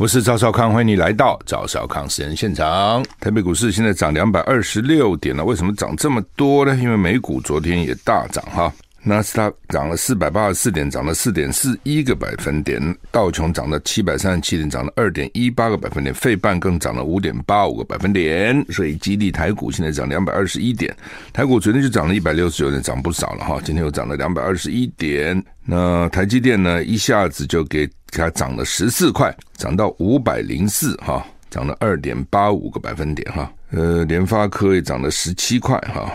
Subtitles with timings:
[0.00, 3.04] 我是赵少康，欢迎你来到赵少康私人现场。
[3.20, 6.74] 台北股市现在涨两百二十六点了，为什么涨这么多呢？
[6.76, 8.72] 因为美股昨天也大涨哈。
[9.02, 18.62] 纳斯达涨了四百八十四点，涨了四点四一个百分点；道琼涨了七百三十七点，涨了二点一八个百分点；费半更涨了五点八五个百分点。
[18.70, 20.94] 所以，激励台股现在涨两百二十一点。
[21.32, 23.58] 台股昨天就涨了一百六十九点，涨不少了哈。
[23.64, 25.42] 今天又涨了两百二十一点。
[25.64, 33.50] 那台积电呢，一下子就给它涨了十四块，涨到五百零四哈，涨了二点八五个百分点哈。
[33.70, 36.12] 呃，联发科也涨了十七块哈，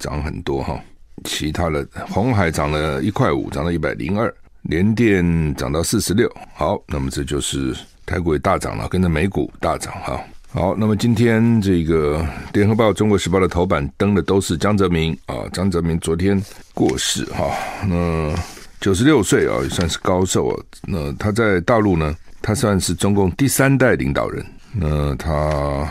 [0.00, 0.80] 涨很多哈。
[1.24, 4.30] 其他的，红海涨了一块五，涨到一百零二；
[4.62, 6.30] 联电涨到四十六。
[6.54, 7.74] 好，那么这就是
[8.06, 10.20] 台股也大涨了，跟着美股大涨哈。
[10.52, 16.40] 好，那么今天这个联合报、中国时报的头版登的都是江泽民啊，江泽民昨天
[16.72, 17.50] 过世哈，
[17.88, 18.32] 那
[18.80, 20.54] 九十六岁啊，也算是高寿啊。
[20.82, 24.46] 那他在大陆呢，他算是中共第三代领导人。
[24.72, 25.90] 那他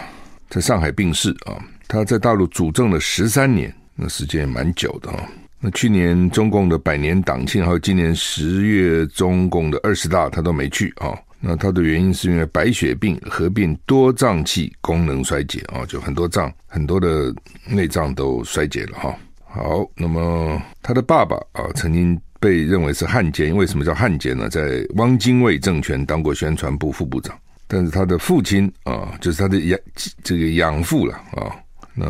[0.50, 3.74] 在上海病逝啊，他在大陆主政了十三年。
[3.96, 5.28] 那时间也蛮久的哈。
[5.60, 11.18] 那去年中共的百年党庆，还有今年十月中共的二十大，他都没去啊。
[11.40, 17.34] 那他的原因是因为白血病合并多脏器功能衰竭啊，就很多脏很多的
[17.66, 19.16] 内脏都衰竭了哈。
[19.46, 24.50] 好，那么他的爸爸啊，曾经被认为是汉奸，为什么叫汉奸呢？
[24.50, 29.80] 在汪精卫政权当过宣传部副部长，但是他的父亲啊，就是他的养
[30.24, 31.56] 这个养父了啊。
[31.96, 32.08] 那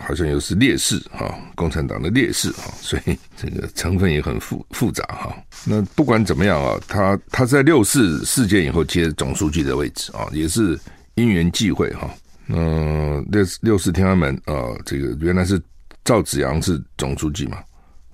[0.00, 5.34] 好像又是烈士哈，共产党的烈士哈，所以这个成分也很复复杂哈。
[5.64, 10.78] 那不管怎么样啊，他他在六四事件以后接总书记的位置啊，也是
[11.14, 12.10] 因缘际会哈。
[12.48, 15.58] 嗯，六六四天安门啊，这个原来是
[16.04, 17.58] 赵紫阳是总书记嘛，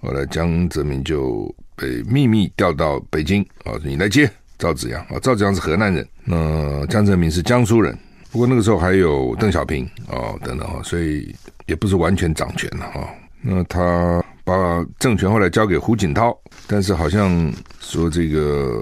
[0.00, 7.98] 后来江泽民就被秘密调到北京啊，你来接赵紫阳啊，赵紫阳是河南人，那江泽民是江苏人。
[8.34, 11.32] 不过那个时候还有邓小平哦等等哈，所以
[11.66, 13.08] 也不是完全掌权了哈。
[13.40, 16.36] 那他把政权后来交给胡锦涛，
[16.66, 18.80] 但是好像说这个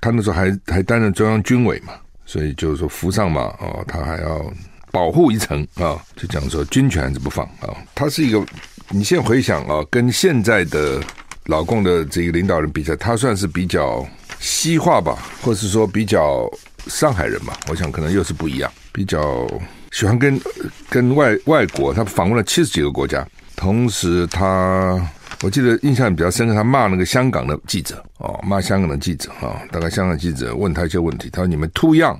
[0.00, 1.92] 他那时候还还担任中央军委嘛，
[2.24, 4.50] 所以就是说扶上马哦，他还要
[4.90, 7.76] 保护一层啊，就讲说军权还是不放啊。
[7.94, 8.42] 他是一个，
[8.88, 11.02] 你现在回想啊，跟现在的
[11.44, 14.02] 老共的这个领导人比较，他算是比较
[14.40, 16.50] 西化吧，或是说比较
[16.86, 18.72] 上海人吧，我想可能又是不一样。
[18.96, 19.46] 比较
[19.92, 20.40] 喜欢跟
[20.88, 24.98] 跟外外国，他访问了七十几个国家，同时他
[25.42, 32.18] 我记得印象比较深刻，他骂那个香港的记者哦，骂香港的记者哈、哦，大概香港记者问他一些问题，他说你们 too young，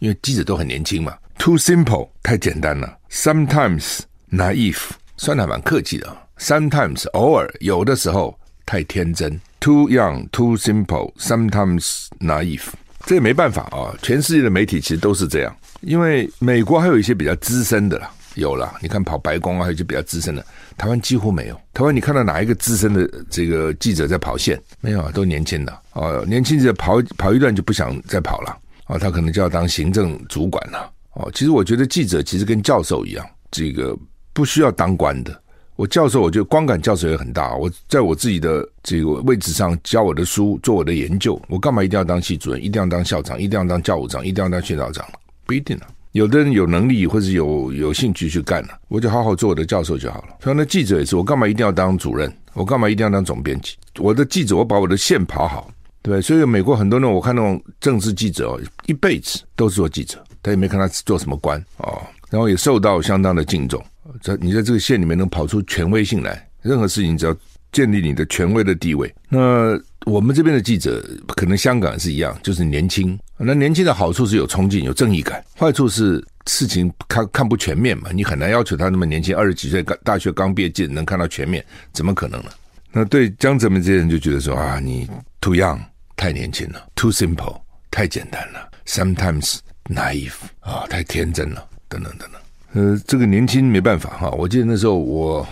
[0.00, 4.00] 因为记者都很年轻嘛，too simple 太简单了，sometimes
[4.30, 12.66] naive 算得还蛮客气的，sometimes 偶尔有的时候太天真，too young too simple sometimes naive，
[13.08, 15.56] 这也没办法啊，全世界的媒体其实都是这样。
[15.80, 20.44] 因为美国还有一些比较资深的啦，有了，你看跑白宫啊，还有一些比较资深的，
[20.76, 21.58] 台湾几乎没有。
[21.72, 24.60] 台湾你看到哪一个资深的这个记者在跑线？
[24.82, 26.22] 没有啊，都年轻的哦。
[26.28, 28.54] 年轻者跑跑一段就不想再跑了
[28.88, 31.30] 哦，他可能就要当行政主管了哦。
[31.32, 33.96] 其实我觉得记者其实跟教授一样，这个
[34.34, 35.42] 不需要当官的。
[35.78, 37.54] 我教授，我觉得光感教授也很大。
[37.54, 42.60] 我在我自己的这个位置上教我的书，做我的研究，我干嘛一定要当系主任？
[42.60, 43.40] 一定要当校长？
[43.40, 44.26] 一定要当教务长？
[44.26, 45.06] 一定要当训导长？
[45.46, 50.38] 不一定了，有的人有能力或者有有兴趣去干了，我就好好做我的教授就好了。
[50.42, 52.28] 像那记者也是，我干嘛一定要当主任？
[52.54, 53.76] 我干嘛一定要当总编辑？
[54.00, 55.70] 我的记者，我把我的线跑好，
[56.02, 56.20] 对？
[56.20, 63.80] 所以美国很多人，我看那种政治记者哦，一辈子都是做记者，他也没看他做什么官哦，然后也受到相当的敬重。
[64.22, 67.36] 在你在这个县里面能跑出权威性来，任何事情只要
[67.72, 69.80] 建立你的权威的地位，那。
[70.06, 71.06] 我们这边的记者
[71.36, 73.18] 可能香港是一样，就是年轻。
[73.36, 78.08] 那年轻的好处是有冲劲、有正义感，坏处是事情看看不全面嘛。
[78.10, 81.62] 你很难要求他那么年轻，二十几岁刚大学刚毕业，记者能看到全面，
[81.92, 82.50] 怎么可能呢？
[82.90, 85.06] 那对江泽民这些人就觉得说啊，你
[85.42, 85.78] too young
[86.16, 87.60] 太年轻了，too simple
[87.90, 89.58] 太简单了，sometimes
[89.90, 92.40] naive 啊太天真了，等等等等。
[92.72, 94.30] 呃，这个年轻没办法哈。
[94.30, 95.46] 我记得那时候我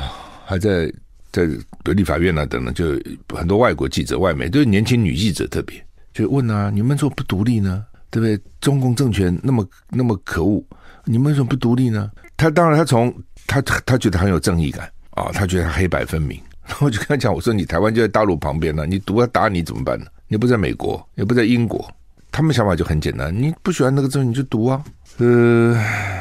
[0.45, 0.93] 还在。
[1.33, 1.47] 在
[1.85, 2.99] 独立法院啊，等等，就
[3.37, 5.85] 很多外国记者、外媒都是年轻女记者，特别
[6.15, 7.85] 就问啊，你们怎么不独立呢？
[8.11, 8.43] 对不对？
[8.59, 10.65] 中共政权那么那么可恶，
[11.05, 12.11] 你们为什么不独立呢？
[12.39, 13.15] 他当然他从
[13.47, 16.41] 他他觉得很有正义感啊，他觉得他黑白分明。
[16.67, 20.07] 然 后我就跟他讲，我说你台湾就在大陆旁边呢，你独要打你怎么办呢？
[20.29, 21.87] 你不在美国，也不在英国，
[22.33, 24.83] 他们想法就很简单，你不喜欢那个政你就独啊。
[25.19, 25.75] 呃，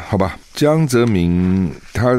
[0.07, 2.15] 好吧，江泽民他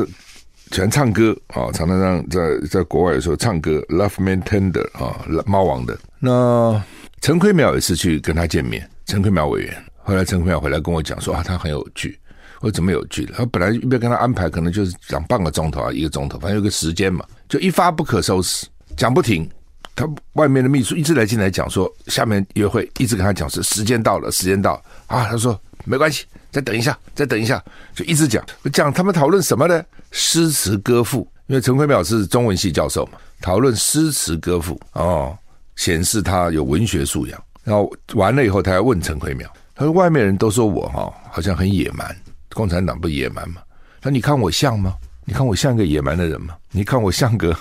[0.70, 2.40] 喜欢唱歌啊，常常在
[2.70, 5.98] 在国外的时候唱歌，Love Me Tender 啊，猫王的。
[6.18, 6.82] 那
[7.22, 9.74] 陈奎苗也是去跟他见面，陈奎苗委员。
[10.02, 12.18] 后来陈奎苗回来跟我讲说啊，他很有趣。
[12.60, 13.24] 我说怎么有趣？
[13.26, 19.48] 他本来一边跟他安排，可能就是讲半个钟头啊，一个钟头，反正有个时间嘛，就一发不可收拾，讲不停。
[19.94, 24.74] 他外面的秘书一直来进来讲说，下面约会，一直跟他讲是时间到了，时间到
[25.06, 25.24] 啊。
[25.24, 26.26] 他说没关系。
[26.56, 27.62] 再等一下，再等一下，
[27.94, 28.42] 就一直讲
[28.72, 29.84] 讲他们讨论什么呢？
[30.10, 35.36] 诗词歌赋，因为陈奎淼是中文系教授嘛，讨论诗词歌赋哦，
[35.74, 37.38] 显示他有文学素养。
[37.62, 42.16] 然后完了以后，他还问陈奎淼，他说：“外面人都说我哈、哦、好像很野蛮，
[42.54, 43.60] 共产党不野蛮吗？
[44.00, 44.96] 他说你看我像吗？
[45.26, 46.56] 你看我像个野蛮的人吗？
[46.70, 47.54] 你看我像个？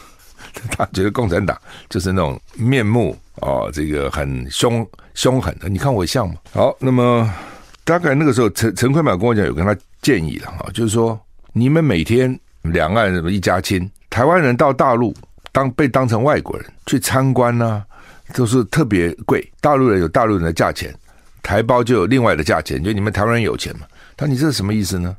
[0.72, 1.60] 他觉得共产党
[1.90, 5.68] 就是那种面目哦，这个很凶凶狠的。
[5.68, 6.36] 你看我像吗？
[6.54, 7.30] 好，那么。”
[7.86, 11.18] 大概那个时候，陈陈坤淼跟我讲，有跟他建议了哈，就是说，
[11.54, 15.14] 你们每天两岸什么一家亲，台湾人到大陆
[15.52, 17.86] 当被当成外国人去参观呢、
[18.34, 19.48] 都是特别贵。
[19.62, 20.92] 大陆人有大陆人的价钱，
[21.44, 23.86] 台胞就有另外的价钱，就你们台湾人有钱嘛？
[24.18, 25.16] 他你这是什么意思呢？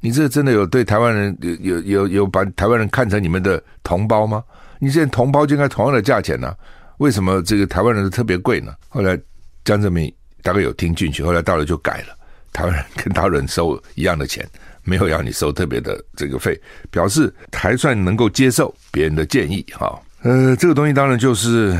[0.00, 4.44] 你这真的有对台湾人有有有有把台湾人看成你们的同胞吗？
[4.78, 6.54] 你现在同胞就应该同样的价钱呢、
[6.98, 8.74] 为什么这个台湾人特别贵呢？
[8.90, 9.18] 后来
[9.64, 10.12] 江泽民。
[10.42, 12.16] 大概有听进去，后来到了就改了。
[12.52, 14.44] 台湾人跟大陆人收一样的钱，
[14.82, 16.60] 没有要你收特别的这个费，
[16.90, 19.96] 表示还算能够接受别人的建议哈。
[20.22, 21.78] 呃，这个东西当然就是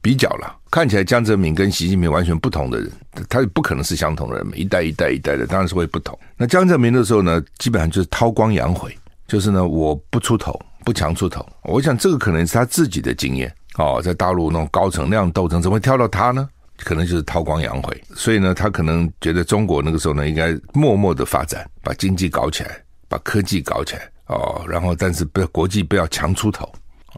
[0.00, 0.56] 比较了。
[0.70, 2.90] 看起来江泽民跟习近平完全不同的人，
[3.28, 6.18] 他不可能是相同的人，一代一代一代的当然是会不同。
[6.36, 11.44] 那江泽民的时候呢，基本上就是韬光养晦，就是呢我不出头，不强出头。
[11.64, 16.48] 我想这个可能是他自己的经验哦，在大陆那种高层那样斗争，怎么会挑到他呢？
[16.84, 22.76] 可能就是韬光养晦，所以呢，他可能觉得中国那个时候呢，应该默默的发展，把经济搞起来，
[23.08, 26.70] 把科技搞起来哦，然后但是不要国际不要强出头，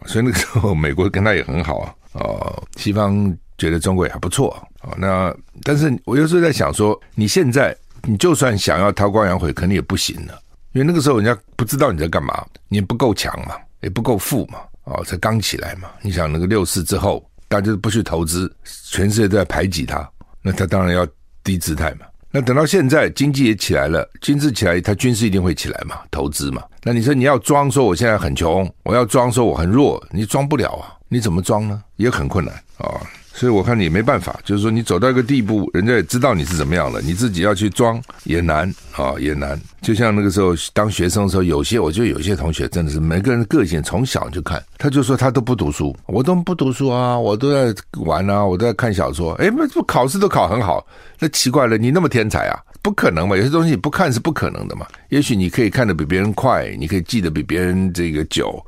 [0.06, 4.50] 所以那个时候美国跟他也很好啊，哦，西方觉得中国也还不错。
[4.80, 10.38] 啊，那但是我有时候在想说，你现在你就算想要韬光养晦，肯定也不行了，
[10.72, 17.24] 因为那个时候人家不知道你在干嘛，你不够强嘛，也不够富嘛，哦，才刚起来嘛，你想那个六四之后。
[17.54, 18.52] 他就是不去投资，
[18.90, 20.08] 全世界都在排挤他，
[20.42, 21.06] 那他当然要
[21.42, 22.06] 低姿态嘛。
[22.30, 26.62] 那等到现在经济也起来了，经济起来，他军事一定会起来嘛，投资嘛。
[26.82, 30.92] 那你说你要装说我现在很穷，我要装说我很弱，你装不了啊？
[31.08, 31.80] 你怎么装呢？
[31.94, 33.00] 也很困难啊。
[33.36, 39.60] 所以我看你没办法，就是说你走到一个地步，人家也知道你是怎么样了，你自己要去装也难啊、也难。
[39.82, 49.32] 就像那个时候当学生的时候，有些我觉得有些同学真的是每个人的个性从小就看，他就说他都不读书，我都不读书啊，我都在玩啊，我都在看小说。
[49.34, 50.86] 哎，那不考试都考很好，
[51.18, 52.56] 那奇怪了，你那么天才啊？
[52.82, 54.86] 不可能嘛，有些东西不看是不可能的嘛。
[55.08, 58.64] 也许你可以看得比别人快，你可以记得比别人这个久，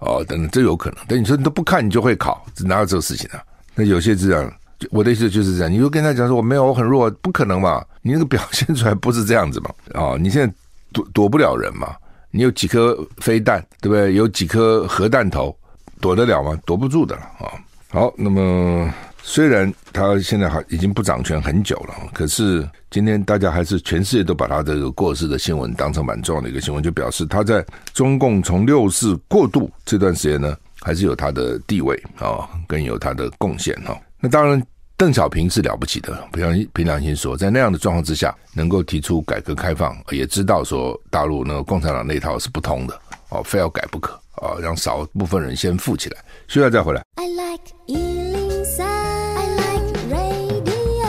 [0.00, 0.98] 哦，等等，这有可能。
[1.06, 3.38] 但你说你都不看，你就会考，哪有这个事情啊？
[3.78, 4.52] 那有些是这样，
[4.90, 5.72] 我的意思就是这样。
[5.72, 7.80] 你就跟他讲说我没有，我很弱，不可能嘛？
[8.02, 9.70] 你那个表现出来不是这样子嘛？
[9.94, 10.52] 哦，你现在
[10.92, 11.94] 躲躲不了人嘛？
[12.32, 14.14] 你有几颗飞弹，对不对？
[14.14, 15.56] 有几颗核弹头，
[16.00, 16.58] 躲得了吗？
[16.66, 17.54] 躲不住的啊、
[17.90, 18.92] 好，那么
[19.22, 30.56] 虽然他现在还已经不掌权很久了，可是今天大家还是全世界都把他这个过世的新闻当成蛮重要的一个新闻，就表示他在中共从六四过渡这段时间呢。
[30.80, 33.98] 还是有他的地位啊，更有他的贡献哈。
[34.20, 34.62] 那当然，
[34.96, 46.18] 邓小平是了不起的，凭良凭良心说，在那样的状况之下，能够提出改革开放，也知道说大陆那个共产党那一套是不通的哦，非要改不可啊，让少部分人先富起来，
[46.48, 47.02] 需要再回来。
[47.14, 51.08] I like 103, I like radio。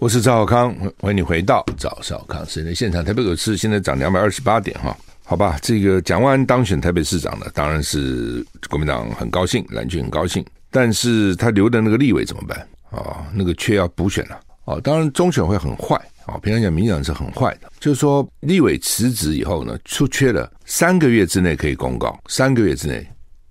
[0.00, 3.04] 我是赵小康，欢迎你回到赵小康时间现场。
[3.04, 4.96] 台北股市现在涨两百二十八点哈。
[5.24, 10.44] 好吧，这个蒋万安当选台北市长了，当然是国民党很高兴，蓝军很高兴。
[10.70, 12.58] 但是他留的那个立委怎么办
[12.90, 23.06] 啊、那个缺要补选了啊、当然中选会很坏啊，平常讲民进党是很坏的，就是说立委辞职以后呢，出缺了三个月之内可以公告，三个月之内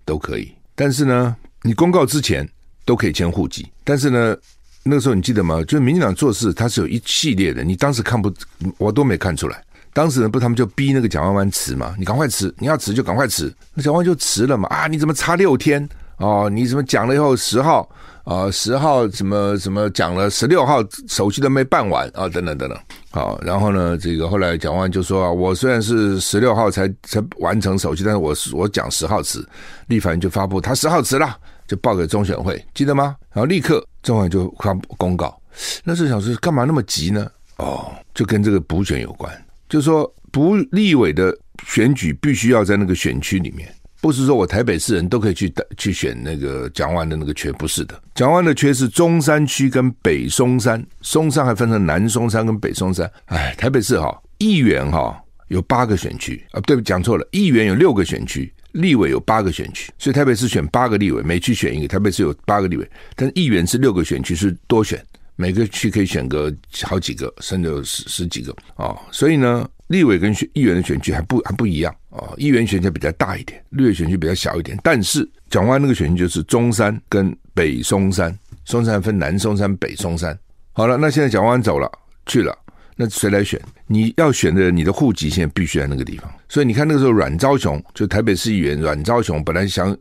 [0.05, 0.51] 都可以。
[0.73, 2.47] 但是呢，你公告之前
[2.85, 3.67] 都可以迁户籍。
[3.83, 4.37] 但是呢，
[4.83, 5.61] 那个时候你记得吗？
[5.63, 8.33] 就是民进党做事，它是有一系列的，你当时看不，
[8.77, 9.63] 我都没看出来。
[9.93, 13.53] 当时呢，不，他们就逼那个蒋万万辞嘛，你赶快辞，你要辞就赶快辞。
[13.73, 17.89] 那蒋万安就辞了嘛，啊，你怎么差六天哦，你怎么讲了以后十号
[18.23, 22.79] 啊，十号怎么怎么讲了，十六号手续都没办完啊，等等等等。
[23.09, 29.45] 好，然后呢，这个后来蒋万就说啊，我虽然是十六号才才完成手续，但是我我讲十号辞，
[29.87, 31.35] 立法院就发布他十号辞了，
[31.67, 33.15] 就报给中选会，记得吗？
[33.33, 35.37] 然后立刻中选就发公告，
[35.83, 37.29] 那时候想说干嘛那么急呢？
[37.57, 39.31] 哦，就跟这个补选有关，
[39.71, 41.33] 就是说不立委的
[41.65, 43.73] 选举必须要在那个选区里面。
[44.01, 48.01] 不是说我台北市人都可以去去选那个蒋万的那个缺，不是的。
[48.15, 53.09] 蒋万的缺是中山区跟北松山，松山还分成南松山跟北松山。
[53.27, 61.87] 哎，台北市哈议员哈有八个选区啊，对讲错了，议员有六个选区，立委有八个选区，所以台北市选八个立委，每区选一个。
[61.87, 64.99] 台北市有八个立委，但议员是六个选区，是多选，
[65.41, 68.99] 每个区可以选个好几个，甚至有十十几个啊、哦。
[69.11, 69.67] 所以呢。
[69.91, 74.79] 立委跟选议员的选区还不还不一样啊，议员选区比较大一点，立委选区比较小一点。
[74.81, 78.33] 但是蒋万那个选区就是中山跟北松山，
[78.63, 80.39] 松山分南松山、北松山。
[80.71, 81.91] 好了，那现在蒋万走了
[82.25, 82.57] 去了，
[82.95, 83.59] 那谁来选？
[83.85, 86.33] 你要选的，你的户籍现在必须在那个地方。
[86.47, 89.93] 所以你看那个时候，阮昭雄就台北市议员阮昭雄本来想，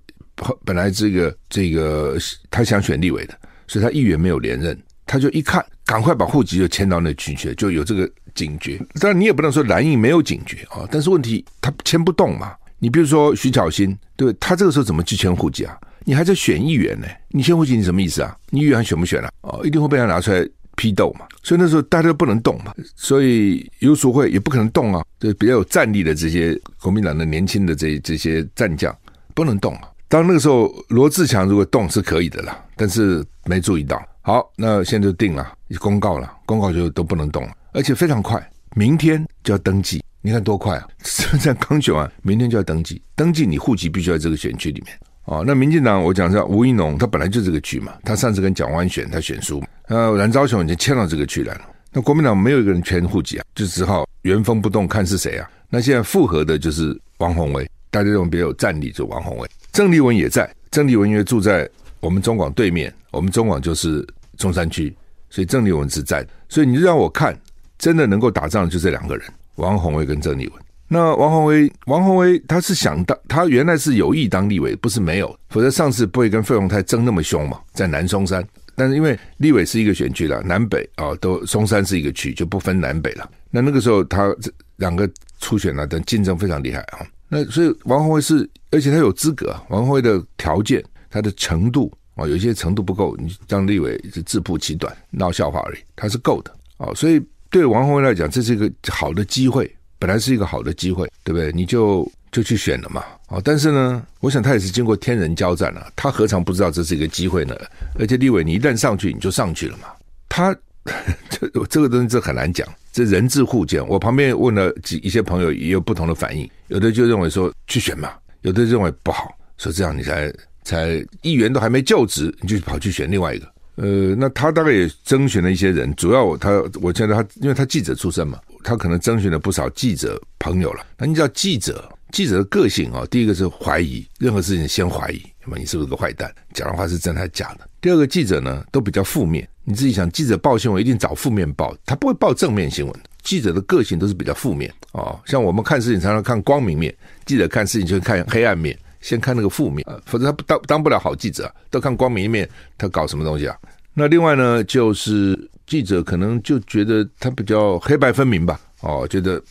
[0.65, 2.17] 本来这个这个
[2.49, 4.81] 他想选立委的，所以他议员没有连任，
[5.11, 8.09] 他就一看，赶快把户籍就迁到那群去，就有这个。
[8.33, 12.55] 警觉，当然你也不能说蓝营没有警觉啊，但是问题他迁不动嘛。
[12.79, 15.77] 你比如说徐巧芯，对他这个时候怎么去迁户籍啊？
[16.05, 18.35] 你还在选议员呢，你迁户籍你什么意思啊？
[18.51, 19.29] 你议员还选不选啊？
[19.41, 21.27] 哦，一定会被他拿出来批斗嘛。
[21.43, 25.05] 所以那时候大家都不能动嘛，所以游淑慧也不可能动啊。
[25.19, 28.97] 就比较有战力的这些国民党的年轻的这这些战将
[29.35, 29.89] 不能动啊。
[30.07, 34.01] 当那个时候罗志强如果动是可以的啦，但是没注意到。
[34.23, 37.53] 好，那现在就定了，公告了，公告就都不能动了。
[37.73, 40.03] 而且非常快，明天就要登记。
[40.23, 40.87] 你看多快啊！
[41.03, 43.01] 现 在刚选完，明天就要登记。
[43.17, 45.43] 登记你户籍必须在这个选区里面哦。
[45.47, 49.63] 那民进党我讲一下，吴一农他本来就这个区嘛，他上次跟蒋万选，他选输。
[49.89, 51.63] 呃，蓝昭雄已经迁到这个区来了。
[51.91, 55.51] 那国民党没有一个人迁户籍啊，就只好原封不动看是谁啊。
[55.71, 59.49] 那现在复合的就是王鸿薇，大家认为比较有战力，就王鸿薇。
[59.73, 61.67] 郑丽文也在，郑丽文因为住在
[62.01, 64.95] 我们中广对面，我们中广就是中山区，
[65.29, 66.27] 所以郑丽文是在。
[66.49, 67.39] 所以你就让我看。
[67.81, 70.63] 真的能够打仗就这两个人，王鸿薇跟郑丽文。
[70.87, 78.47] 那王鸿薇，王鸿薇他是想当，他原来是有意当立委，不是没有，否则上次不会跟费鸿泰争那么凶嘛，在南松山。
[78.75, 83.27] 但是因为立委是一个选区了，南北啊都松山是一个区，就不分南北了。
[83.51, 87.01] 那那个时候他这两个初选呢，等竞争非常厉害啊。
[87.31, 91.91] 那所以王鸿薇是，而且他有资格，王鸿薇的条件，他的程度
[92.21, 97.21] 哦，有些程度不够，你当立委是自曝其短，闹笑话而已，他是够的啊，所以。
[97.53, 101.51] 对王宏威来讲，这是一个好的机会，本来是一个好的机会，对不对？
[101.51, 103.03] 你就就去选了嘛。
[103.27, 107.57] 哦，但是呢，我想他也是经过天人交战了，他何尝不知道这是一个机会呢？
[107.99, 109.89] 而且立委，你一旦上去，你就上去了嘛。
[110.29, 110.57] 他
[111.29, 113.85] 这这个东西这很难讲，这人质互见。
[113.89, 118.13] 我旁边问了几一些朋友，也有不同的反应，有的就认为说去选嘛，
[118.43, 123.47] 有的认为不好，说这样你才才议员都还没就职，你就跑去选另外一个。
[123.77, 126.51] 呃，那他大概也征询了一些人，主要他，
[126.83, 130.85] 我觉得他，因为他记者出身嘛，他可能征询了不少记者朋友了。
[130.99, 136.31] 那你知道记者，记者的个性啊，第一个是怀疑，任何事情先怀疑，那么你是不是个坏蛋？
[136.53, 137.67] 讲的话是真还是假的？
[137.81, 139.49] 第二个记者呢，都比较负面。
[139.65, 142.95] 你自己想，记者报新闻一定找负面报，他不会报正面新闻。
[143.23, 148.77] 记者的个性都是比较负面哦，像我们看事情常常看光明面，记者看事情就会看黑暗面。
[149.01, 153.57] 先看那个负面，否则他不当当不了好记者，都看光明一面，他搞什么东西啊？
[153.95, 159.43] 那另外呢，就是记者可能就觉得他比较黑白分明吧，哦，觉得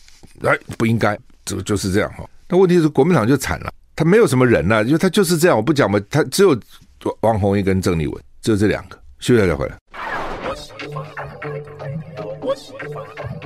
[0.42, 2.28] 哎不应该，就就是这样哈。
[2.48, 6.58] 那问题是国民党就惨了，他没有什么人呐、啊，因为他就是这样，我不讲嘛，他只有
[7.20, 8.98] 王鸿薇跟郑丽文，只有这两个。
[9.20, 9.76] 休息再回来
[12.40, 13.39] 我喜欢。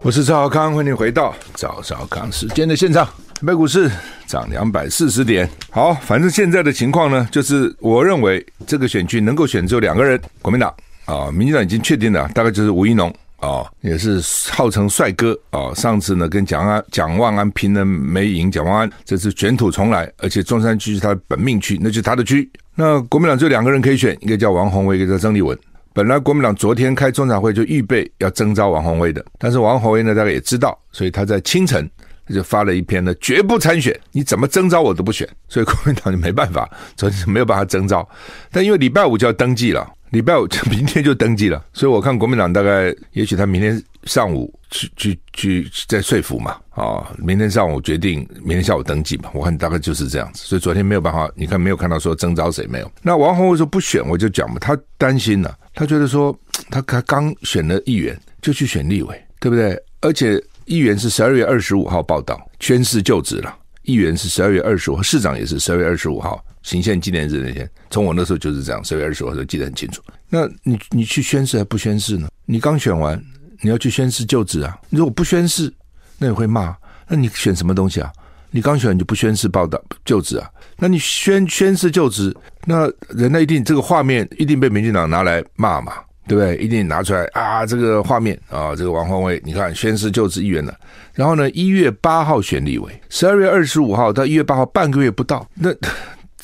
[0.00, 3.04] 我是赵少康，欢迎回到赵少康时间的现场。
[3.04, 3.90] 台北股市
[4.26, 10.72] 涨两百四十点，好，反正现在的情况呢，就是我认为这个选区能够选只有两个人，国民党
[11.06, 15.72] 啊，民进党已经确定了，大概就是吴怡农啊，也是号称帅哥啊。
[15.74, 22.48] 上次呢跟蒋安蒋万安拼了没赢，蒋万安这次卷土重来，而且中山区是他的本命区，那就是他的区。
[22.74, 25.58] 那国民党就两个人可以选，一个叫王鸿薇，一个叫曾丽文。
[25.94, 31.88] 本来国民党昨天开中常会就预备要征召王洪威的，但是王洪威呢，大家也知道，所以他在清晨。
[32.24, 38.08] 他就发了一篇呢，绝不参选，你怎么征召我都不选，所以国民党就没办法，昨天没有办法征召。
[38.52, 50.42] 但因为礼拜五就要登记了，礼拜五就明天就登记了，所以我看国民党大概也许他明天上午去去去再说服嘛，啊，明天上午决定，明天下午登记嘛，我看大概就是这样子。
[50.44, 52.92] 所以昨天没有办法，你看没有看到说征召谁没有？
[53.00, 56.38] 那王鸿薇说不选，我就讲嘛，他担心了，他觉得说
[56.68, 59.82] 他他刚选了议员就去选立委，对不对？
[60.02, 66.44] 而且议员是十二月二十五号报道宣誓就职了，议员是十二月二十五号，市长也是十二月二十五号。
[66.62, 70.02] 行宪纪念日那天，从我那时候就是这样，十月二十五号就记得很清楚。
[70.28, 72.28] 那你你去宣誓还不宣誓呢？
[72.46, 73.22] 你刚选完，
[73.60, 74.78] 你要去宣誓就职啊？
[74.88, 75.72] 你如果不宣誓，
[76.18, 76.74] 那你会骂。
[77.08, 78.10] 那你选什么东西啊？
[78.50, 80.48] 你刚选完就不宣誓报道就职啊？
[80.78, 85.94] 那你宣宣誓就职，那人家一定这个画面一定被民进党拿来骂嘛，
[86.26, 86.56] 对不对？
[86.58, 90.74] 一定拿出来啊，这个画面啊，这个王鸿薇，你看宣誓就职议员了。
[91.12, 95.70] 然后呢，一月八号选立委，十二月二十五号到一月八号半个月不到，那。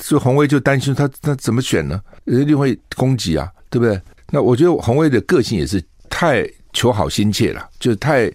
[0.01, 2.01] 所以鸿薇就担心他他怎么选呢？
[2.25, 4.01] 一定会攻击啊，对不对？
[4.31, 8.31] 那我觉得鸿薇的个性也是太求好心切了，就是太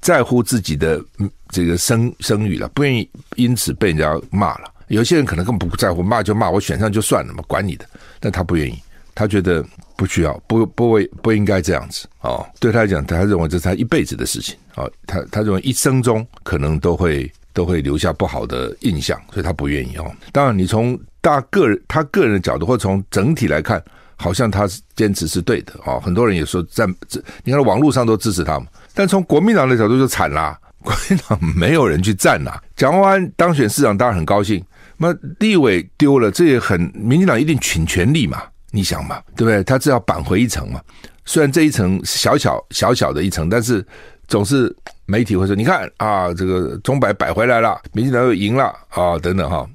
[0.00, 1.02] 在乎自己的
[1.48, 4.72] 这个声声誉了，不愿意因此被人家骂了。
[4.88, 7.84] 有些人可能更不在乎，骂就骂，我选上就算了嘛，管你的。
[8.18, 8.80] 但他不愿意，
[9.14, 9.64] 他觉得
[9.96, 12.46] 不需要，不不会不应该这样子哦。
[12.58, 17.30] 对他来讲，他认为这是他一辈子的事情啊，哦，他他认为一生中可能都会。
[17.52, 20.10] 都会留下不好的印象，所以他不愿意哦。
[20.32, 23.82] 当然，你从大个人他个人的角度，或从整体来看，
[24.16, 26.00] 好像他是坚持是对的哦。
[26.00, 28.66] 很多人也说在这，你看网络上都支持他嘛。
[28.94, 32.60] 但从国民党的角度就惨啦， 国民党没有人去站呐。
[32.76, 34.64] 蒋万安当选市长当然很高兴，
[34.96, 38.42] 那立委丢了，这也很民进党一定倾全力嘛。
[38.70, 39.62] 你想嘛，对不对？
[39.64, 40.80] 他只要扳回一城嘛。
[41.24, 43.84] 虽然这一层小小小小的一层，但是。
[44.28, 44.74] 总是
[45.06, 49.68] 媒体会说：“你看啊，这个钟摆摆回来了，民进党又赢了啊，等等哈。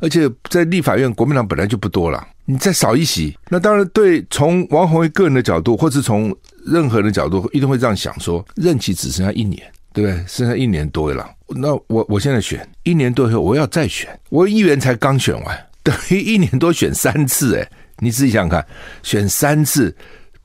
[0.00, 4.24] 而且在立法院，国民党本来就不多了，你再少一席，那当然对。
[4.30, 6.34] 从王鸿薇个人的角度，或是从
[6.64, 9.60] 任何人的角度，一定会这样想：说任期只剩下一年，
[9.92, 10.24] 对不对？
[10.26, 18.66] 剩下一年多了，那我我现在选一年多以后，我要再选，我议员才刚选完，等于一年多选三次，哎，你自己想想看，
[19.02, 19.94] 选三次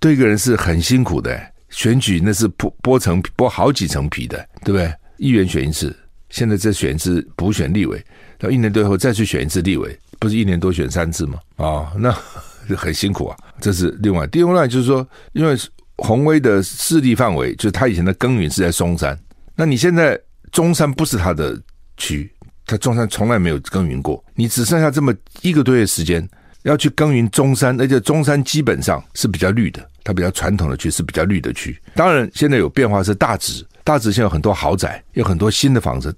[0.01, 1.39] 对一个人是很辛苦的，”
[1.75, 4.91] 选举那是剥剥层剥好几层皮的，对不对？
[5.17, 5.93] 议员选一次，
[6.29, 8.01] 现在再选一次补选立委，
[8.39, 11.37] 到一年多后再去选一次立委，不是一年多选三次吗？
[11.57, 12.09] 啊、那
[12.75, 13.37] 很辛苦啊。
[13.59, 15.53] 这是另外，第二个就是说，因为
[15.97, 19.17] 鸿威的势力范围，就是他以前的耕耘是在松山，
[19.53, 20.17] 那你现在
[20.53, 21.61] 中山不是他的
[21.97, 22.31] 区，
[22.65, 26.27] 他中山从来没有耕耘过，你只剩下这么一个多月时间。
[26.63, 31.77] 要去耕耘中山，而且中山基本上是比较绿的，它比较传统的区是比较绿的区。
[31.95, 36.15] 当然，现在有变化是大直，大直现在有很多豪宅，有很多新的房子，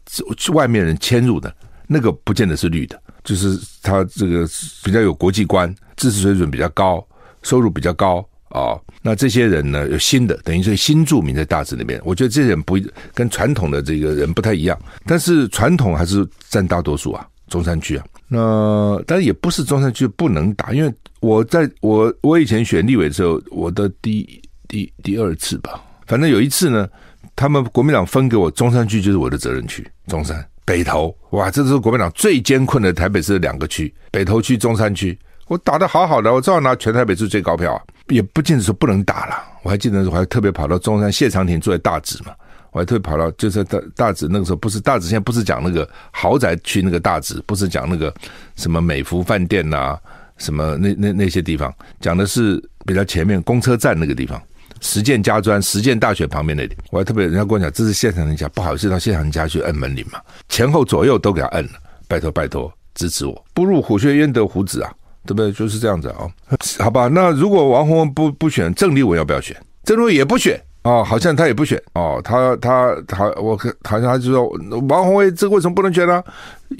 [0.53, 1.51] 外面人迁入的，
[1.87, 4.45] 那个不见得是绿的，就是它这个
[4.83, 7.03] 比较有国际观，知识水准比较高，
[7.43, 8.17] 收入比较高
[8.49, 8.81] 啊、哦。
[9.01, 11.97] 那这些人呢，有新的，等于是新住民在大直那边。
[12.03, 12.77] 我觉得这些人不
[13.13, 18.05] 跟传统的这个人不太一样，但是传统还是占大多数啊，中山区啊。
[18.27, 26.87] 那但也不是中山区不能打，因为我在我我以前选立委的时候，我的第第第二次吧，反正有一次呢，
[27.35, 42.31] 他们国民党分给我中山区就是我的责任区，中山北投，哇，这是国民党最艰困的台北市的两个区，北投区、中山区，我打得好好的，我照样拿全台北市最高票，也不见得说不能打了，我还记得我还特别跑到中山，谢长廷住在大直嘛。
[42.71, 48.13] 我还特别跑到，就是大大直那个时候，不是大直，现在不是讲那个豪宅区那个大直，不是讲那个
[48.55, 49.97] 什么美福饭店呐、
[50.37, 54.41] 什么那那那些地方，讲的是比较前面公车站那个地方，
[54.81, 56.75] 实践家专、实践大学旁边那里。
[56.91, 60.19] 我还特别人家跟我讲，这是现场人家，不好意思到现场人家去摁门铃嘛，
[60.49, 61.71] 前后左右都给他摁了，
[62.07, 64.93] 拜托拜托支持我，不入虎穴焉得虎子啊，
[65.25, 65.51] 对不对？
[65.51, 66.31] 就是这样子啊、哦，
[66.79, 67.07] 好吧？
[67.07, 69.55] 那如果王鸿薇不不选郑丽文要不要选？
[69.83, 70.61] 郑丽文也不选。
[70.87, 74.47] 哦，好像他也不选哦，他他他，我好像他就说
[74.87, 76.23] 王鸿薇这为什么不能选呢、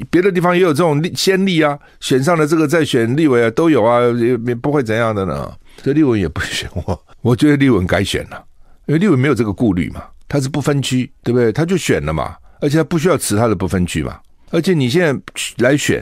[0.10, 5.52] 别的地方也有这种先例啊，选上了这个再选立委啊都有啊，也也不会怎样的呢。
[5.84, 8.42] 这立委也不选我，我觉得立委该选了，
[8.86, 11.52] 因为立委没有这个顾虑嘛，他是不分区，对不对？
[11.52, 14.18] 他就选了嘛，而且他不需要辞他的不分区嘛，
[14.52, 15.22] 而且你现在
[15.58, 16.02] 来选，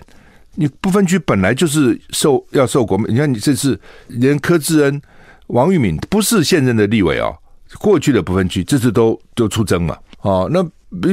[0.53, 5.01] 你不分区本来就是受要受国民，你看你这次连柯志恩、
[5.47, 7.35] 王玉敏不是现任的立委哦。
[7.79, 9.97] 过去的不分区，这次都都出征嘛？
[10.21, 10.63] 哦，那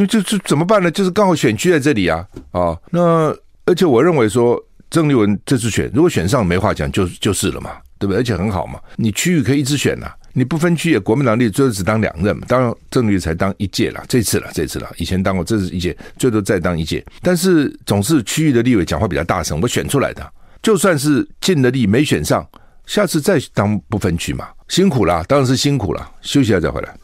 [0.07, 0.91] 就就怎么办呢？
[0.91, 2.27] 就是刚好选区在这里啊！
[2.53, 3.35] 哦，那
[3.67, 8.21] 而且我认为说郑丽文这次选，如果选上没话讲，就就是了嘛，对不对？
[8.21, 22.47] 而且很好嘛，你区域可以一直选呐、你不分区也国民党立最多只当两任嘛，当然郑丽才当一届了，这次了，这次了，以前当过，这是一届，最多再当一届，但是总是区域的立委讲话比较大声，我选出来的，就算是尽了力没选上。
[22.93, 26.95] 下次再当不分区嘛，辛苦了，当然是辛苦了，休息一下再回来。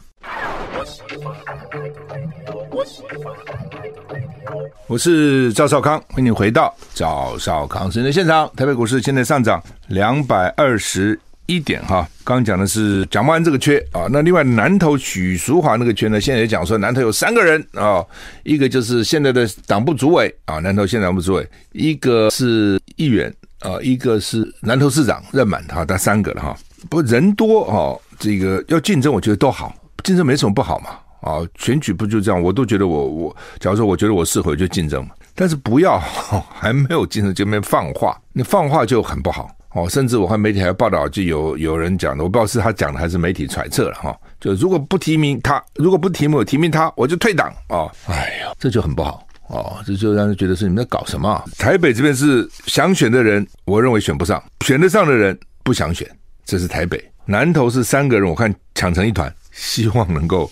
[4.85, 8.47] 我是赵少康，欢迎回到赵少康时间的现场。
[8.55, 12.07] 台北股市现在上涨两百二十一点哈。
[12.23, 18.05] 刚讲的是蒋万安这个缺啊，那另外南投许淑华那个缺呢，现在也讲说南投有三个人啊，
[18.43, 26.55] 一个就是现在的党部主委啊，南投县党部主委，一个是议员啊，一个是南投市长任满哈，他三个了哈。
[26.89, 30.91] 不人多哈，这个要竞争，我觉得都好，竞争没什么不好嘛。
[31.21, 32.41] 啊，选举不就这样？
[32.41, 39.89] 我都觉得我我，假如说我觉得我适合就竞争嘛，但是不要还没有竞争就没放话，你放话就很不好哦。
[39.89, 44.17] 甚至我看媒体还报道，就有有人讲的，我不知道是他讲的还是媒体揣测了哈。
[44.39, 47.91] 就如果不提名他，如果不提名我提名他，我就退党啊！
[48.07, 51.29] 哎呀，这就很不好哦，这就让人觉得是你们在搞什么？
[51.29, 56.09] 啊台北这边是想选的人，我认为选不上；选得上的人不想选，
[56.45, 57.03] 这是台北。
[57.25, 60.49] 南投是三个人，我看抢成一团，希望能够。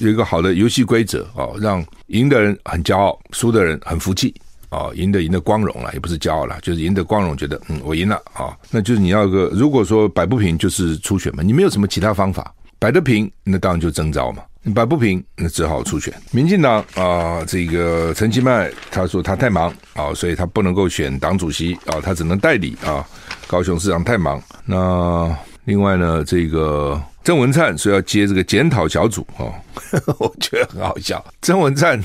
[0.00, 4.34] 有一个好的游戏规则哦，让赢的人很骄傲，输的人很服气
[4.68, 16.12] 哦，赢的赢的光荣了，也不是骄傲了，就是赢的光荣，觉得嗯，我赢了啊、那就是你要个，如果说摆不平就是初选嘛，你没有什么其他方法，摆得平那当然就征召嘛，摆不平那只好出选。
[16.30, 23.06] 民进党啊，这个陈其迈他说他太忙啊、所以他不能够选党主席啊、他只能代理啊、
[23.46, 24.42] 高雄市长太忙。
[24.64, 27.00] 那另外呢，这个。
[27.24, 29.52] 郑文灿说要接这个检讨小组哦，
[30.18, 31.22] 我觉得很好笑。
[31.42, 32.00] 郑文灿，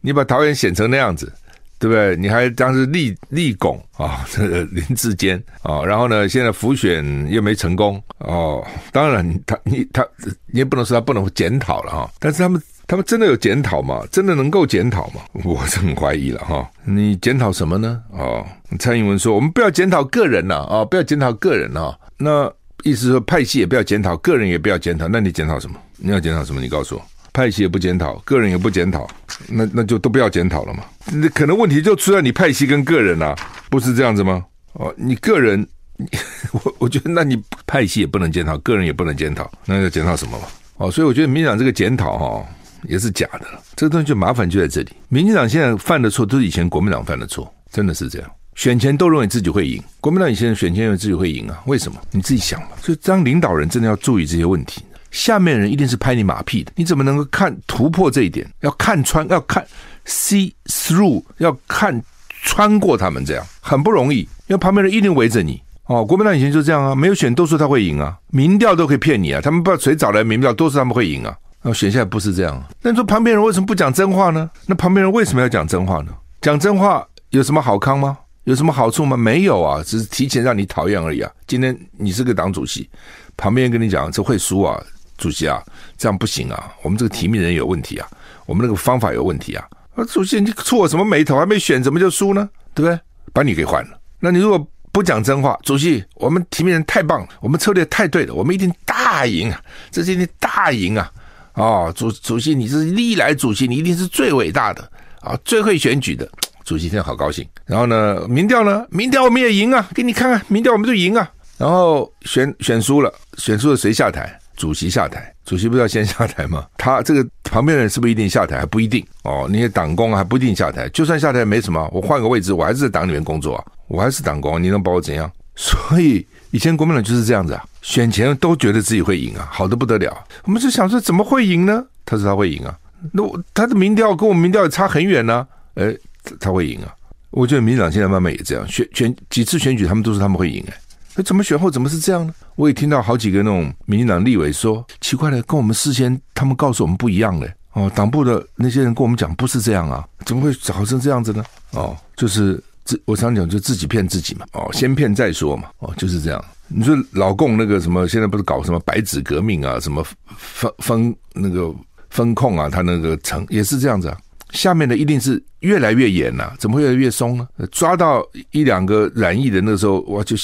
[0.00, 1.32] 你把桃园选成那样子，
[1.80, 2.14] 对不对？
[2.14, 8.64] 你还当时立立功啊，这个林志坚啊，然后呢，现在浮选又没成功哦。
[8.92, 10.06] 当然他，他你他
[10.46, 12.10] 你也不能说他不能检讨了哈。
[12.20, 14.02] 但是他们他们真的有检讨吗？
[14.12, 15.22] 真的能够检讨吗？
[15.42, 16.70] 我是很怀疑了哈。
[16.84, 18.00] 你检讨什么呢？
[18.10, 18.46] 哦，
[18.78, 22.52] 蔡英文说我们不要检讨个人了啊，不要检讨个人啊，那。
[22.82, 25.76] 意思说派系也不要检讨，个人也不要检讨，那你检讨什么？
[25.98, 26.62] 你要检讨什么？
[26.62, 29.06] 你告诉我，派系也不检讨，个人也不检讨，
[29.48, 30.84] 那那就都不要检讨了嘛。
[31.12, 33.34] 那可能问题就出在你派系跟个人啊，
[33.70, 34.44] 不是这样子吗？
[34.74, 35.66] 哦，你个人，
[36.52, 40.46] 我我觉得那你派系也不能检讨，个人也不能检讨，那要检讨什么嘛？
[40.76, 42.46] 哦，所以我觉得民进党这个检讨哈
[42.84, 44.90] 也是假的，这个东西就麻烦就在这里。
[45.08, 48.30] 民进党现在犯的错都是以前国民党犯的错，真的是这样。
[48.56, 51.62] 选前都认为自己会赢，国民党以前选前认为自己会赢啊？
[51.66, 51.98] 为什么？
[52.10, 52.68] 你自己想嘛。
[52.82, 56.72] 所以当领导人真的要注意这些问题，下面人一定是拍你马屁的。
[56.76, 58.48] 你怎么能够看突破这一点？
[58.60, 59.66] 要看穿，要看
[60.06, 62.02] see through，要看
[62.42, 64.20] 穿过他们，这样很不容易。
[64.46, 66.04] 因为旁边人一定围着你哦。
[66.04, 69.40] 国民党以前就这样啊，没有选都说他会赢啊，民调都可以骗你啊。
[69.40, 71.36] 他们不知道谁找来民调，都说他们会赢啊。
[71.62, 72.62] 那选下来不是这样。
[72.82, 74.50] 那你说旁边人为什么不讲真话呢？
[74.66, 76.12] 那旁边人为什么要讲真话呢？
[76.40, 78.16] 讲真话有什么好康吗？
[78.44, 79.16] 有什么好处吗？
[79.16, 81.30] 没有啊，只是提前让你讨厌而已啊。
[81.46, 82.88] 今天你是个党主席，
[83.36, 84.82] 旁边跟你讲这会输啊，
[85.20, 85.62] 主席啊，
[85.96, 86.72] 这样不行啊。
[86.82, 88.08] 我们这个提名人有问题啊，
[88.46, 89.64] 我们那个方法有问题啊。
[89.94, 91.36] 啊，主席你触我什么霉头？
[91.36, 92.48] 还没选怎么就输呢？
[92.74, 92.98] 对不对？
[93.32, 94.00] 把你给换了。
[94.18, 101.12] 那你如果不讲真话，主席，我们提名人太棒了，我们策略太对了，我们一定大赢啊，这是一定大赢啊。
[101.54, 106.28] 哦，主主席你是历来主席，你一定是最伟大的啊，最会选举的。
[106.64, 108.86] 主席现在好高兴，然后呢，民调呢？
[108.90, 111.28] 民调我们也赢啊，给你看看，民调我们就赢啊。
[111.58, 114.39] 然后选选输了，选输了谁下台？
[114.60, 116.66] 主席下台，主席不是要先下台吗？
[116.76, 118.58] 他这个旁边人是不是一定下台？
[118.58, 119.48] 还不一定哦。
[119.50, 125.32] 那些党工还不一定下台，就算下台没什么，我换个位置，我还是在党里面工作啊，我还是党工，你能把我怎样？
[125.56, 130.14] 所以以前国民党就是这样子啊，选前都觉得自己会赢啊，好的不得了。
[130.44, 131.82] 我们就想说怎么会赢呢？
[132.04, 132.78] 他说他会赢啊，
[133.12, 135.98] 那我他的民调跟我们民调也差很远呢、啊，诶
[136.38, 136.92] 他会赢啊！
[137.30, 140.74] 我觉得民进党现在慢慢也这样，选选几次选举，他们都说他们会赢哎，
[141.22, 142.34] 怎么选后怎么是这样呢？
[142.56, 147.52] 我也听到好几个那种民进党立委说，奇怪了，跟我们事先他们告诉我们不一样嘞。
[147.72, 151.44] 哦，党部的那些人跟我们讲不是这样啊，怎么会搞成这样子呢？
[151.70, 156.44] 哦，就是自我常讲就自己骗自己嘛，哦，先骗再说嘛，哦，就是这样。
[156.66, 160.04] 你说老共那个什么，现在不是搞什么白纸革命啊，什么
[160.36, 161.72] 分分那个
[162.10, 164.18] 分控啊，他那个成也是这样子啊。
[164.52, 167.48] 下面的一定是越来越严呐、啊，怎么会越来越松呢？
[167.70, 170.36] 抓到一两个染疫的那时候，哇，就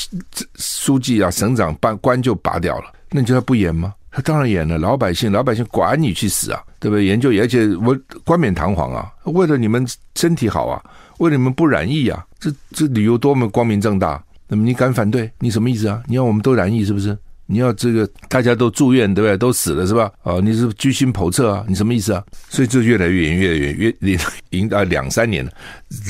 [0.57, 2.93] 书记啊、省长办官就拔掉了。
[3.11, 3.95] 那你觉得不严吗？
[4.11, 4.79] 他当然严了。
[4.79, 7.05] 老百姓，老百姓管你去死啊，对不对？
[7.05, 10.83] 研究，而且我冠冕堂皇啊，为了你们身体好啊，
[11.19, 14.23] 为了你们不染疫啊，这这理由多么光明正大。
[14.49, 15.31] 那么你敢反对？
[15.41, 16.03] 你什么意思啊？
[16.07, 17.17] 你要我们都染疫是不是？
[17.47, 19.37] 你要这个大家都住院，对不对？
[19.37, 20.11] 都死了是吧？
[20.23, 21.65] 哦，你是居心叵测啊？
[21.69, 22.23] 你什么意思啊？
[22.49, 24.19] 所以就越来越远，越来越远，越
[24.51, 25.51] 赢到两三年了，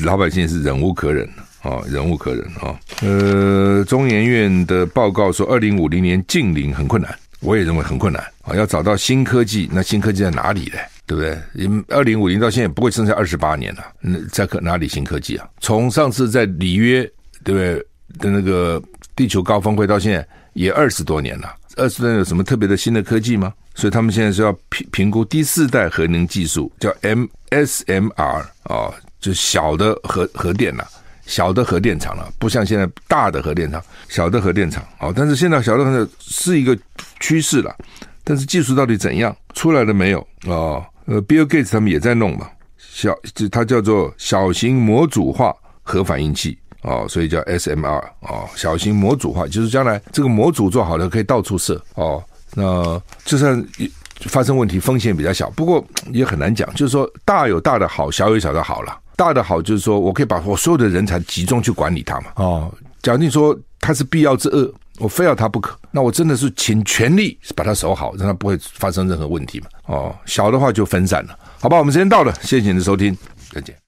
[0.03, 1.33] 老百姓是忍无可忍了。
[1.63, 10.77] 哦，忍无可忍啊、呃，中研院的报告说，二零五零年净零很困难，我也认为很困难啊、要找到新科技，那新科技在哪里呢？
[11.05, 11.37] 对不对？
[11.55, 15.49] 因二零五零到现在不会剩下二十八年了，那在可哪里新科技啊？
[15.59, 17.01] 从上次在里约，
[17.43, 17.73] 对不对
[18.19, 18.81] 的那个
[19.15, 20.25] 地球高峰会到现在
[20.57, 23.53] 也二十多年了，二十多年有什么特别的新的科技吗？
[23.75, 30.85] 所以他们现在是要评评估第四代核能技术，叫 M S M R、哦，就小的核核电了，
[31.27, 35.13] 小的核电厂了，不像现在大的核电厂，小的核电厂啊、哦。
[35.15, 36.75] 但是现在小的核电厂是一个
[37.19, 37.75] 趋势了，
[38.23, 40.49] 但是技术到底怎样出来了没有啊？
[40.49, 52.23] 哦呃，Bill Gates 他们也在弄嘛，小就它叫做小型模组化核反应器哦，所以叫 SMR 哦，小型模组化就是将来这个模组做好了可以到处设哦，
[52.55, 53.63] 那就算
[54.21, 58.97] 发生问题风险比较小，不过也很难讲，就是说大有大的好，小有小的好了。
[59.15, 62.71] 大的好就是说我可以把我所有的人才集中去管理它嘛哦，
[63.01, 64.73] 假定说它是必要之恶。
[64.99, 69.67] 我非要它不可，那我真的是尽全力把它守好，让它不会发生任何问题嘛。
[69.85, 71.77] 哦，小的话就分散了，好吧？
[71.77, 73.15] 我们时间到了，谢谢你的收听，
[73.51, 73.86] 再见。